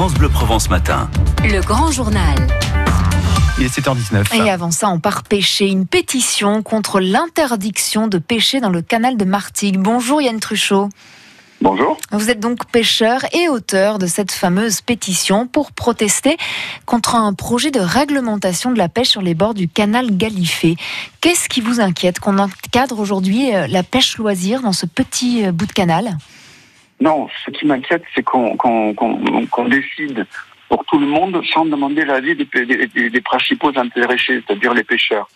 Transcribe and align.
France 0.00 0.14
Bleu 0.14 0.30
Provence 0.30 0.70
Matin. 0.70 1.10
Le 1.44 1.60
grand 1.60 1.90
journal. 1.90 2.34
Il 3.58 3.66
est 3.66 3.78
7h19. 3.78 4.34
Et 4.34 4.48
avant 4.48 4.70
ça, 4.70 4.88
on 4.88 4.98
part 4.98 5.24
pêcher. 5.24 5.68
Une 5.68 5.86
pétition 5.86 6.62
contre 6.62 7.00
l'interdiction 7.00 8.08
de 8.08 8.16
pêcher 8.16 8.60
dans 8.60 8.70
le 8.70 8.80
canal 8.80 9.18
de 9.18 9.26
Martigues. 9.26 9.76
Bonjour 9.76 10.22
Yann 10.22 10.40
Truchot. 10.40 10.88
Bonjour. 11.60 11.98
Vous 12.12 12.30
êtes 12.30 12.40
donc 12.40 12.64
pêcheur 12.64 13.26
et 13.34 13.50
auteur 13.50 13.98
de 13.98 14.06
cette 14.06 14.32
fameuse 14.32 14.80
pétition 14.80 15.46
pour 15.46 15.70
protester 15.70 16.38
contre 16.86 17.14
un 17.14 17.34
projet 17.34 17.70
de 17.70 17.80
réglementation 17.80 18.72
de 18.72 18.78
la 18.78 18.88
pêche 18.88 19.08
sur 19.08 19.20
les 19.20 19.34
bords 19.34 19.52
du 19.52 19.68
canal 19.68 20.16
Galifé. 20.16 20.76
Qu'est-ce 21.20 21.46
qui 21.50 21.60
vous 21.60 21.78
inquiète 21.78 22.20
qu'on 22.20 22.38
encadre 22.38 22.98
aujourd'hui 23.00 23.54
euh, 23.54 23.66
la 23.66 23.82
pêche 23.82 24.16
loisir 24.16 24.62
dans 24.62 24.72
ce 24.72 24.86
petit 24.86 25.44
euh, 25.44 25.52
bout 25.52 25.66
de 25.66 25.72
canal? 25.72 26.16
Non, 27.00 27.28
ce 27.44 27.50
qui 27.50 27.66
m'inquiète, 27.66 28.02
c'est 28.14 28.22
qu'on 28.22 28.94
décide 29.68 30.26
pour 30.68 30.84
tout 30.84 30.98
le 30.98 31.06
monde 31.06 31.42
sans 31.52 31.64
demander 31.64 32.04
l'avis 32.04 32.36
des, 32.36 33.20
principaux 33.22 33.72
intéressés, 33.76 34.42
c'est-à-dire 34.46 34.74
les 34.74 34.84
pêcheurs. 34.84 35.28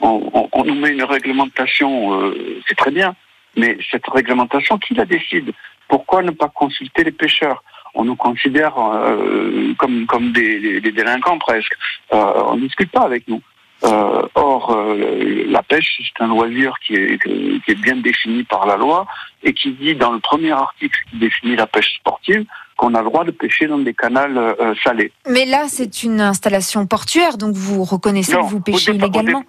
On, 0.00 0.64
nous 0.64 0.74
met 0.74 0.90
une 0.90 1.04
réglementation, 1.04 2.20
euh, 2.20 2.60
c'est 2.68 2.76
très 2.76 2.90
bien, 2.90 3.14
mais 3.56 3.78
cette 3.90 4.06
réglementation, 4.06 4.78
qui 4.78 4.94
la 4.94 5.06
décide? 5.06 5.52
Pourquoi 5.88 6.22
ne 6.22 6.32
pas 6.32 6.48
consulter 6.48 7.02
les 7.04 7.12
pêcheurs? 7.12 7.64
On 7.94 8.04
nous 8.04 8.16
considère 8.16 8.74
euh, 8.78 9.72
comme, 9.78 10.32
des 10.32 10.80
délinquants 10.80 11.38
presque. 11.38 11.72
Euh, 12.12 12.42
on 12.48 12.56
ne 12.56 12.60
discute 12.60 12.90
pas 12.90 13.02
avec 13.02 13.26
nous. 13.26 13.40
Euh, 13.84 14.22
or, 14.34 14.70
euh, 14.74 15.44
la 15.48 15.62
pêche, 15.62 16.00
c'est 16.00 16.24
un 16.24 16.28
loisir 16.28 16.74
qui 16.84 16.94
est, 16.94 17.22
qui 17.22 17.62
est 17.70 17.74
bien 17.74 17.96
défini 17.96 18.42
par 18.44 18.66
la 18.66 18.76
loi 18.76 19.06
et 19.42 19.52
qui 19.52 19.72
dit 19.72 19.94
dans 19.94 20.12
le 20.12 20.18
premier 20.18 20.50
article 20.52 20.98
qui 21.10 21.18
définit 21.18 21.56
la 21.56 21.66
pêche 21.66 21.94
sportive 21.96 22.44
qu'on 22.78 22.94
a 22.94 22.98
le 23.00 23.04
droit 23.04 23.24
de 23.24 23.30
pêcher 23.32 23.66
dans 23.66 23.78
des 23.78 23.92
canals 23.94 24.36
euh, 24.38 24.74
salés. 24.82 25.12
Mais 25.28 25.44
là, 25.44 25.64
c'est 25.68 26.02
une 26.02 26.20
installation 26.20 26.86
portuaire, 26.86 27.36
donc 27.36 27.54
vous 27.54 27.84
reconnaissez 27.84 28.32
Non, 28.32 28.44
que 28.44 28.50
vous 28.50 28.56
au 28.58 28.60
pêchez 28.60 28.92
départ- 28.92 29.08
illégalement. 29.08 29.44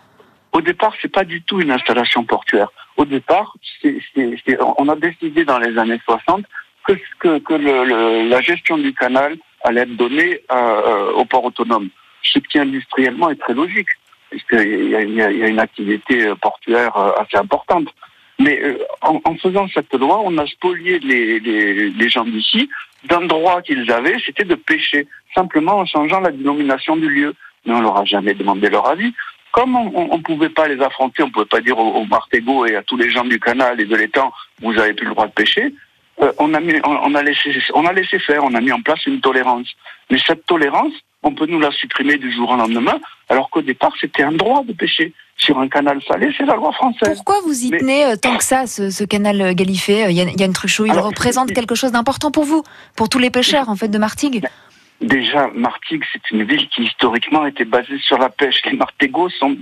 Au 0.52 0.62
départ, 0.62 0.94
c'est 1.02 1.12
pas 1.12 1.24
du 1.24 1.42
tout 1.44 1.60
une 1.62 1.72
installation 1.72 2.24
portuaire. 2.26 2.70
Au 2.98 3.06
départ, 3.06 3.54
c'est- 3.82 4.00
on 4.78 4.88
a 4.90 4.96
décidé 4.96 5.46
dans 5.46 5.58
les 5.60 5.78
années 5.78 6.00
60 6.06 6.46
que, 6.86 6.94
que, 7.20 7.40
que 7.40 7.54
le- 7.54 7.86
le- 7.86 8.28
la 8.30 8.42
gestion 8.42 8.78
du 8.78 8.94
canal 8.94 9.38
allait 9.64 9.82
être 9.82 9.96
donnée 9.96 10.42
euh, 10.52 11.12
au 11.14 11.26
port 11.26 11.46
autonome. 11.46 11.90
Ce 12.24 12.40
qui 12.40 12.60
industriellement 12.60 13.30
est 13.30 13.36
très 13.40 13.54
logique, 13.54 13.90
puisqu'il 14.30 14.90
y 14.90 14.92
y 14.92 15.22
a- 15.22 15.30
une 15.30 15.60
activité 15.60 16.28
euh, 16.28 16.36
portuaire 16.36 16.96
euh, 16.98 17.12
assez 17.18 17.38
importante. 17.38 17.88
Mais 18.40 18.60
euh, 18.62 18.78
en, 19.02 19.36
faisant 19.36 19.68
cette 19.74 19.94
loi, 19.94 20.22
on 20.24 20.38
a 20.38 20.46
spolié 20.46 21.00
les, 21.00 22.10
gens 22.10 22.26
d'ici 22.26 22.70
d'un 23.06 23.22
droit 23.22 23.62
qu'ils 23.62 23.92
avaient, 23.92 24.18
c'était 24.24 24.44
de 24.44 24.56
pêcher, 24.56 25.08
simplement 25.34 25.78
en 25.78 25.86
changeant 25.86 26.20
la 26.20 26.32
dénomination 26.32 26.98
du 26.98 27.10
lieu. 27.10 27.34
Mais 27.66 27.74
on 27.74 27.82
leur 27.82 27.98
a 27.98 28.06
jamais 28.06 28.34
demandé 28.34 28.70
leur 28.70 28.88
avis. 28.88 29.14
Comme 29.52 29.76
on 29.76 30.18
ne 30.18 30.22
pouvait 30.22 30.50
pas 30.50 30.68
les 30.68 30.80
affronter, 30.82 31.24
on 31.24 31.32
pouvait 31.32 31.46
pas 31.46 31.62
dire 31.62 31.80
aux, 31.80 32.06
aux 32.06 32.66
et 32.66 32.76
à 32.76 32.84
tous 32.84 32.98
les 32.98 33.10
gens 33.10 33.24
du 33.26 33.40
canal 33.40 33.82
et 33.82 33.86
de 33.86 33.96
l'étang, 33.96 34.32
vous 34.62 34.78
avez 34.78 34.94
plus 34.94 35.08
le 35.08 35.14
droit 35.14 35.26
de 35.26 35.32
pêcher. 35.32 35.74
Euh, 36.22 36.32
on 36.40 36.54
a 36.54 36.60
mis, 36.60 36.74
on, 36.84 36.92
on 36.92 37.16
a 37.16 37.24
laissé, 37.24 37.50
on 37.74 37.86
a 37.86 37.94
laissé 37.94 38.20
faire, 38.20 38.44
on 38.44 38.54
a 38.54 38.62
mis 38.62 38.72
en 38.72 38.82
place 38.82 39.06
une 39.06 39.22
tolérance. 39.22 39.68
Mais 40.10 40.20
cette 40.26 40.46
tolérance, 40.46 40.94
on 41.24 41.34
peut 41.34 41.46
nous 41.48 41.60
la 41.60 41.72
supprimer 41.72 42.18
du 42.18 42.32
jour 42.32 42.50
au 42.50 42.56
lendemain, 42.56 43.00
alors 43.30 43.50
qu'au 43.50 43.62
départ, 43.62 43.94
c'était 44.00 44.24
un 44.24 44.32
droit 44.32 44.64
de 44.64 44.74
pêcher 44.74 45.14
sur 45.38 45.60
un 45.60 45.68
canal 45.68 46.02
salé, 46.08 46.34
c'est 46.36 46.46
la 46.46 46.56
loi 46.56 46.72
française. 46.72 47.16
Pourquoi 47.16 47.42
vous 47.46 47.66
y 47.66 47.70
tenez 47.70 48.06
euh, 48.06 48.16
tant 48.16 48.38
que 48.38 48.44
ça, 48.44 48.66
ce, 48.66 48.90
ce 48.90 49.04
canal 49.04 49.40
euh, 49.42 49.54
Galifé 49.54 50.12
Yann, 50.12 50.30
Yann 50.38 50.54
Truchot, 50.54 50.86
il 50.86 50.92
Alors, 50.92 51.08
représente 51.08 51.54
quelque 51.54 51.76
chose 51.76 51.92
d'important 51.92 52.32
pour 52.32 52.44
vous, 52.44 52.64
pour 52.96 53.08
tous 53.08 53.20
les 53.20 53.30
pêcheurs 53.30 53.70
en 53.70 53.76
fait 53.76 53.88
de 53.88 53.98
Martigues? 54.00 54.44
Déjà, 55.00 55.52
Martigues, 55.54 56.04
c'est 56.12 56.32
une 56.32 56.44
ville 56.44 56.68
qui 56.70 56.84
historiquement 56.84 57.46
était 57.46 57.66
basée 57.66 58.00
sur 58.00 58.18
la 58.18 58.30
pêche. 58.30 58.62
Les 58.66 58.76
Martégots 58.76 59.30
sont 59.30 59.56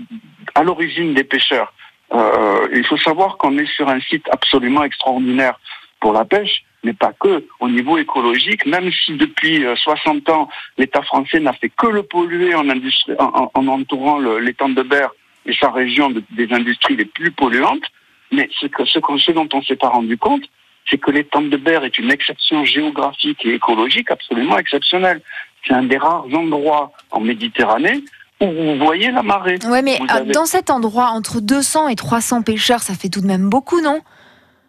à 0.54 0.64
l'origine 0.64 1.14
des 1.14 1.26
pêcheurs. 1.26 1.74
Euh, 2.14 2.70
il 2.74 2.86
faut 2.86 2.98
savoir 2.98 3.36
qu'on 3.36 3.58
est 3.58 3.70
sur 3.76 3.90
un 3.90 4.00
site 4.00 4.26
absolument 4.32 4.84
extraordinaire 4.84 5.60
pour 6.00 6.14
la 6.14 6.26
pêche, 6.26 6.64
mais 6.84 6.94
pas 6.94 7.14
que. 7.20 7.46
Au 7.60 7.70
niveau 7.70 7.98
écologique, 7.98 8.66
même 8.66 8.92
si 8.92 9.16
depuis 9.18 9.66
euh, 9.66 9.76
60 9.76 10.30
ans, 10.30 10.50
l'État 10.78 11.02
français 11.02 11.40
n'a 11.40 11.54
fait 11.54 11.70
que 11.70 11.88
le 11.88 12.04
polluer 12.04 12.54
en, 12.56 12.70
industrie, 12.70 13.14
en, 13.20 13.26
en- 13.26 13.52
en 13.54 13.68
entourant 13.68 14.20
l'étang 14.20 14.70
de 14.70 14.84
Berre 14.84 15.12
et 15.46 15.54
sa 15.54 15.70
région 15.72 16.10
de- 16.10 16.24
des 16.32 16.52
industries 16.54 16.96
les 16.96 17.06
plus 17.06 17.32
polluantes, 17.32 17.84
mais 18.32 18.50
ce, 18.60 18.68
que, 18.68 18.86
ce, 18.86 19.32
dont 19.32 19.48
on 19.54 19.62
s'est 19.64 19.76
pas 19.76 19.90
rendu 19.90 20.18
compte, 20.18 20.44
c'est 20.90 20.98
que 21.00 21.10
l'étang 21.12 21.42
de 21.42 21.58
Berre 21.58 21.84
est 21.86 21.98
une 21.98 22.12
exception 22.12 22.64
géographique 22.66 23.44
et 23.46 23.54
écologique 23.56 24.12
absolument 24.12 24.58
exceptionnelle. 24.60 25.22
C'est 25.66 25.74
un 25.74 25.84
des 25.84 25.98
rares 25.98 26.26
endroits 26.34 26.92
en 27.10 27.20
Méditerranée 27.22 28.04
où 28.42 28.46
vous 28.52 28.76
voyez 28.78 29.10
la 29.12 29.24
marée. 29.24 29.58
Ouais, 29.68 29.82
mais 29.82 30.00
euh, 30.02 30.06
avez- 30.10 30.32
dans 30.34 30.46
cet 30.46 30.70
endroit, 30.70 31.08
entre 31.08 31.40
200 31.40 31.88
et 31.88 31.96
300 31.96 32.44
pêcheurs, 32.44 32.82
ça 32.84 32.94
fait 32.94 33.10
tout 33.10 33.22
de 33.22 33.26
même 33.28 33.50
beaucoup, 33.50 33.82
non? 33.82 34.02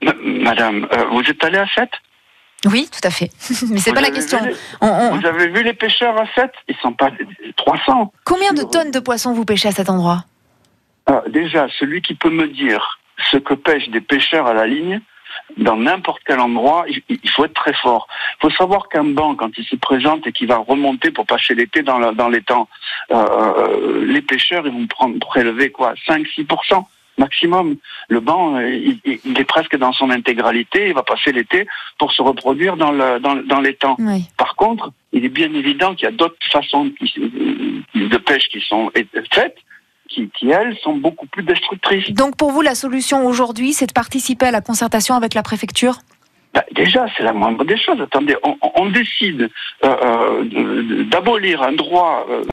Madame, 0.03 0.87
euh, 0.93 1.05
vous 1.11 1.23
êtes 1.23 1.43
allée 1.45 1.59
à 1.59 1.67
7 1.67 1.89
Oui, 2.67 2.89
tout 2.93 3.07
à 3.07 3.11
fait. 3.11 3.31
mais 3.71 3.79
c'est 3.79 3.93
pas 3.93 4.01
la 4.01 4.11
question. 4.11 4.39
vu 4.43 4.51
les- 4.51 4.57
On- 4.81 4.87
on- 4.89 5.17
Vous 5.17 5.27
avez 5.27 5.49
vu 5.49 5.63
les 5.63 5.75
pêcheurs 5.75 6.19
à 6.21 6.27
7 6.35 6.53
Ils 6.69 6.77
sont 6.77 6.93
pas 6.93 7.11
300. 7.57 8.13
Combien 8.25 8.53
de 8.53 8.63
tonnes 8.63 8.91
de 8.91 9.01
poissons 9.01 9.33
vous 9.33 9.45
pêchez 9.45 9.69
à 9.69 9.73
cet 9.73 9.89
endroit? 9.91 10.25
Ah, 11.07 11.23
déjà, 11.29 11.67
celui 11.79 12.03
qui 12.03 12.15
peut 12.15 12.31
me 12.31 12.49
dire 12.49 12.99
ce 13.31 13.37
que 13.37 13.55
pêchent 13.55 13.89
des 13.91 14.01
pêcheurs 14.01 14.47
à 14.47 14.55
la 14.55 14.67
ligne, 14.67 15.01
dans 15.59 15.77
n'importe 15.77 16.23
quel 16.27 16.41
endroit, 16.41 16.85
il, 17.09 17.31
faut 17.31 17.45
être 17.45 17.55
très 17.55 17.75
fort. 17.75 18.09
Il 18.39 18.49
faut 18.49 18.57
savoir 18.57 18.89
qu'un 18.89 19.05
banc, 19.05 19.35
quand 19.37 19.51
il 19.57 19.65
se 19.65 19.77
présente 19.77 20.27
et 20.27 20.33
qu'il 20.33 20.49
va 20.49 20.57
remonter 20.57 21.11
pour 21.11 21.27
passer 21.27 21.55
l'été 21.55 21.83
dans, 21.83 22.13
dans 22.13 22.29
les 22.29 22.43
temps, 22.43 22.69
euh, 23.13 24.05
les 24.07 24.23
pêcheurs, 24.23 24.67
ils 24.67 24.73
vont 24.73 24.87
prendre, 24.87 25.19
prélever 25.21 25.71
quoi? 25.71 25.95
5-6% 26.09 26.87
maximum. 27.19 27.77
Le 28.09 28.21
banc, 28.21 28.57
euh, 28.57 28.69
il, 29.05 29.39
est 29.39 29.45
presque 29.45 29.77
dans 29.77 29.93
son 29.93 30.11
intégralité, 30.11 30.89
il 30.89 30.95
va 30.95 31.03
passer 31.03 31.33
l'été 31.33 31.67
pour 31.99 32.13
se 32.13 32.23
reproduire 32.23 32.77
dans, 32.77 32.93
le, 32.93 33.19
dans, 33.21 33.37
dans 33.37 33.61
les 33.61 33.75
temps. 33.75 33.97
Oui. 33.99 34.25
Par 34.37 34.55
contre, 34.57 34.93
il 35.13 35.25
est 35.25 35.31
bien 35.31 35.53
évident 35.55 35.95
qu'il 35.95 36.05
y 36.05 36.09
a 36.09 36.13
d'autres 36.13 36.37
façons 36.51 36.91
qui- 36.99 37.83
de 37.95 38.17
pêche 38.19 38.49
qui 38.49 38.61
sont 38.61 38.91
faites, 39.33 39.57
qui, 40.09 40.29
qui 40.31 40.51
elles 40.51 40.77
sont 40.79 40.97
beaucoup 40.97 41.27
plus 41.27 41.43
destructrices. 41.43 42.11
Donc 42.11 42.37
pour 42.37 42.51
vous, 42.53 42.63
la 42.63 42.75
solution 42.75 43.27
aujourd'hui, 43.27 43.73
c'est 43.73 43.87
de 43.87 43.93
participer 43.93 44.47
à 44.47 44.51
la 44.51 44.61
concertation 44.61 45.15
avec 45.15 45.35
la 45.35 45.43
préfecture? 45.43 45.97
Bah, 46.55 46.65
déjà, 46.73 47.07
c'est 47.17 47.23
la 47.23 47.33
moindre 47.35 47.65
des 47.65 47.77
choses. 47.77 48.01
Attendez, 48.01 48.35
on, 48.43 48.87
décide 48.87 49.51
euh, 49.85 49.97
euh, 50.03 50.45
de- 50.45 50.83
de- 50.83 51.03
d'abolir 51.03 51.63
un 51.63 51.73
droit 51.73 52.27
euh, 52.31 52.45